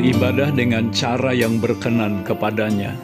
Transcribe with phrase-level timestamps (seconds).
[0.00, 2.96] beribadah dengan cara yang berkenan kepadanya.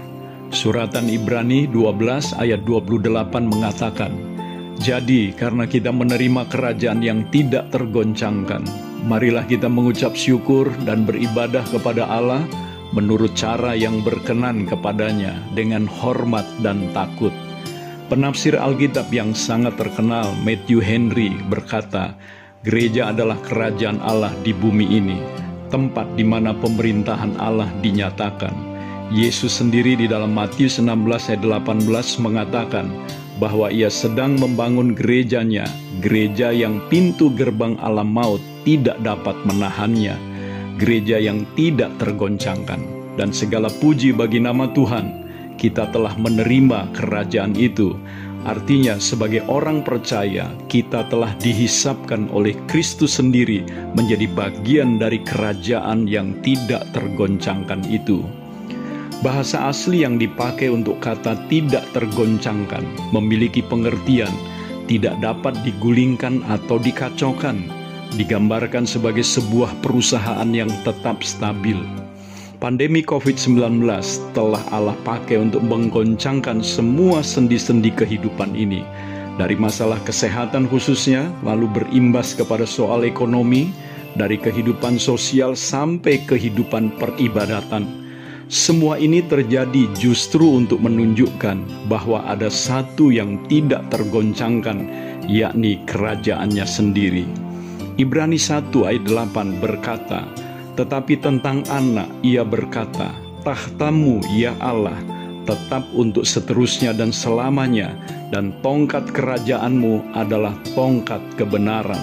[0.49, 3.13] Suratan Ibrani 12 ayat 28
[3.53, 4.17] mengatakan,
[4.81, 8.65] Jadi karena kita menerima kerajaan yang tidak tergoncangkan,
[9.05, 12.41] marilah kita mengucap syukur dan beribadah kepada Allah
[12.97, 17.37] menurut cara yang berkenan kepadanya dengan hormat dan takut.
[18.09, 22.17] Penafsir Alkitab yang sangat terkenal, Matthew Henry, berkata,
[22.65, 28.53] Gereja adalah kerajaan Allah di bumi ini, tempat di mana pemerintahan Allah dinyatakan.
[29.15, 31.87] Yesus sendiri di dalam Matius 16 ayat 18
[32.27, 32.91] mengatakan
[33.39, 35.69] bahwa ia sedang membangun gerejanya,
[36.03, 40.19] gereja yang pintu gerbang alam maut tidak dapat menahannya,
[40.81, 42.83] gereja yang tidak tergoncangkan.
[43.17, 45.25] Dan segala puji bagi nama Tuhan,
[45.57, 47.97] kita telah menerima kerajaan itu
[48.47, 53.67] Artinya, sebagai orang percaya, kita telah dihisapkan oleh Kristus sendiri
[53.99, 58.23] menjadi bagian dari kerajaan yang tidak tergoncangkan itu.
[59.19, 64.31] Bahasa asli yang dipakai untuk kata "tidak tergoncangkan" memiliki pengertian
[64.87, 67.67] tidak dapat digulingkan atau dikacaukan,
[68.15, 71.83] digambarkan sebagai sebuah perusahaan yang tetap stabil
[72.57, 73.85] Pandemi COVID-19
[74.33, 78.81] telah Allah pakai untuk menggoncangkan semua sendi-sendi kehidupan ini.
[79.37, 83.69] Dari masalah kesehatan khususnya, lalu berimbas kepada soal ekonomi,
[84.17, 87.85] dari kehidupan sosial sampai kehidupan peribadatan.
[88.49, 91.61] Semua ini terjadi justru untuk menunjukkan
[91.93, 94.89] bahwa ada satu yang tidak tergoncangkan,
[95.29, 97.29] yakni kerajaannya sendiri.
[98.01, 100.46] Ibrani 1 ayat 8 berkata,
[100.77, 103.11] tetapi tentang anak ia berkata,
[103.43, 104.99] Tahtamu ya Allah,
[105.47, 107.95] tetap untuk seterusnya dan selamanya,
[108.35, 112.03] dan tongkat kerajaanmu adalah tongkat kebenaran.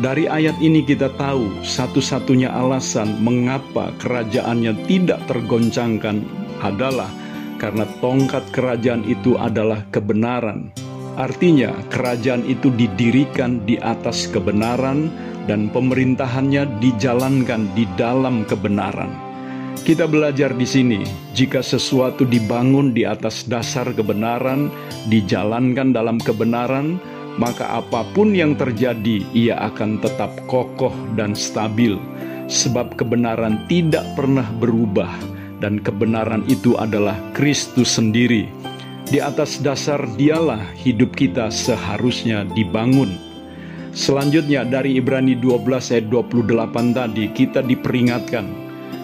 [0.00, 6.24] Dari ayat ini kita tahu satu-satunya alasan mengapa kerajaannya tidak tergoncangkan
[6.64, 7.12] adalah
[7.60, 10.72] karena tongkat kerajaan itu adalah kebenaran.
[11.20, 15.12] Artinya, kerajaan itu didirikan di atas kebenaran,
[15.46, 19.10] dan pemerintahannya dijalankan di dalam kebenaran.
[19.82, 21.02] Kita belajar di sini,
[21.34, 24.70] jika sesuatu dibangun di atas dasar kebenaran,
[25.10, 27.02] dijalankan dalam kebenaran,
[27.40, 31.98] maka apa pun yang terjadi, ia akan tetap kokoh dan stabil,
[32.46, 35.10] sebab kebenaran tidak pernah berubah,
[35.58, 38.46] dan kebenaran itu adalah Kristus sendiri.
[39.10, 43.31] Di atas dasar Dialah hidup kita seharusnya dibangun.
[43.92, 48.46] Selanjutnya dari Ibrani 12 ayat 28 tadi kita diperingatkan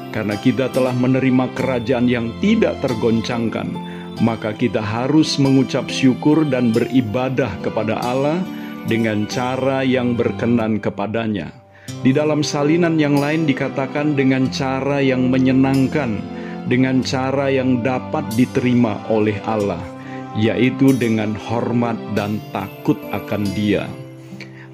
[0.08, 3.68] karena kita telah menerima kerajaan yang tidak tergoncangkan
[4.24, 8.42] maka kita harus mengucap syukur dan beribadah kepada Allah
[8.88, 11.52] dengan cara yang berkenan kepadanya.
[12.02, 16.20] Di dalam salinan yang lain dikatakan dengan cara yang menyenangkan,
[16.70, 19.82] dengan cara yang dapat diterima oleh Allah,
[20.38, 23.88] yaitu dengan hormat dan takut akan Dia.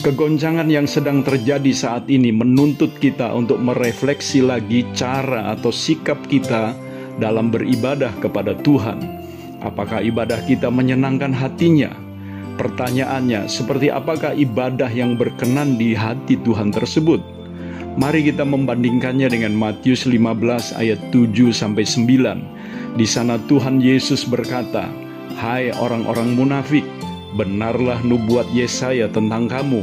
[0.05, 6.77] Kegoncangan yang sedang terjadi saat ini menuntut kita untuk merefleksi lagi cara atau sikap kita
[7.17, 9.01] dalam beribadah kepada Tuhan.
[9.65, 11.89] Apakah ibadah kita menyenangkan hatinya?
[12.61, 17.25] Pertanyaannya, seperti apakah ibadah yang berkenan di hati Tuhan tersebut?
[17.97, 23.01] Mari kita membandingkannya dengan Matius 15 ayat 7 sampai 9.
[23.01, 24.85] Di sana Tuhan Yesus berkata,
[25.41, 26.85] "Hai orang-orang munafik,
[27.35, 29.83] benarlah nubuat Yesaya tentang kamu.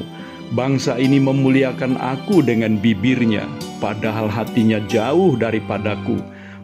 [0.52, 3.48] Bangsa ini memuliakan aku dengan bibirnya,
[3.80, 6.20] padahal hatinya jauh daripadaku.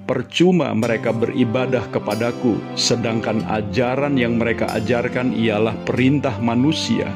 [0.08, 7.12] Percuma mereka beribadah kepadaku, sedangkan ajaran yang mereka ajarkan ialah perintah manusia.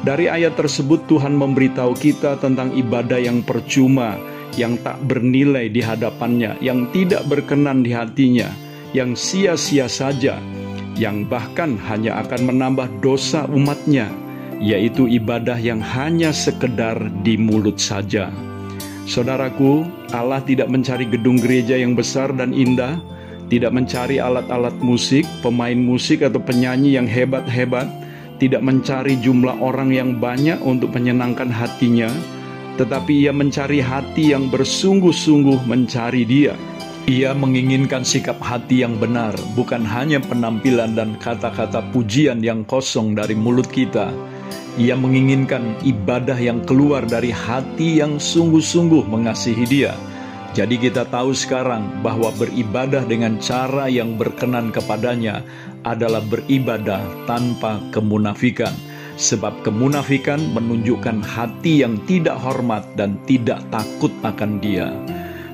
[0.00, 4.16] Dari ayat tersebut Tuhan memberitahu kita tentang ibadah yang percuma,
[4.56, 8.48] yang tak bernilai di hadapannya, yang tidak berkenan di hatinya,
[8.96, 10.40] yang sia-sia saja,
[11.00, 14.12] yang bahkan hanya akan menambah dosa umatnya,
[14.60, 18.28] yaitu ibadah yang hanya sekedar di mulut saja.
[19.08, 23.00] Saudaraku, Allah tidak mencari gedung gereja yang besar dan indah,
[23.48, 27.88] tidak mencari alat-alat musik, pemain musik atau penyanyi yang hebat-hebat,
[28.36, 32.12] tidak mencari jumlah orang yang banyak untuk menyenangkan hatinya,
[32.76, 36.54] tetapi ia mencari hati yang bersungguh-sungguh mencari Dia.
[37.08, 43.32] Ia menginginkan sikap hati yang benar, bukan hanya penampilan dan kata-kata pujian yang kosong dari
[43.32, 44.12] mulut kita.
[44.76, 49.96] Ia menginginkan ibadah yang keluar dari hati yang sungguh-sungguh mengasihi Dia.
[50.52, 55.40] Jadi, kita tahu sekarang bahwa beribadah dengan cara yang berkenan kepadanya
[55.88, 58.74] adalah beribadah tanpa kemunafikan,
[59.16, 64.90] sebab kemunafikan menunjukkan hati yang tidak hormat dan tidak takut akan Dia.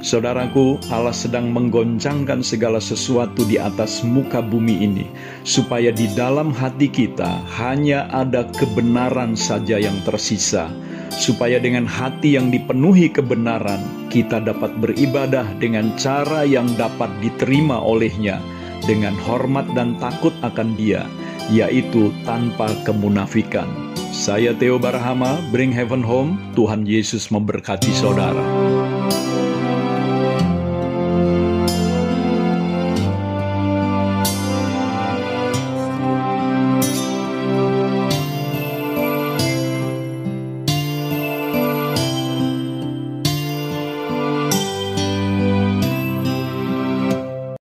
[0.05, 5.07] Saudaraku, Allah sedang menggoncangkan segala sesuatu di atas muka bumi ini,
[5.43, 10.69] supaya di dalam hati kita hanya ada kebenaran saja yang tersisa,
[11.17, 13.81] supaya dengan hati yang dipenuhi kebenaran,
[14.13, 18.39] kita dapat beribadah dengan cara yang dapat diterima olehnya,
[18.85, 21.09] dengan hormat dan takut akan Dia,
[21.51, 23.67] yaitu tanpa kemunafikan.
[24.17, 26.41] Saya Theo Barahama, Bring Heaven Home.
[26.57, 28.76] Tuhan Yesus memberkati saudara.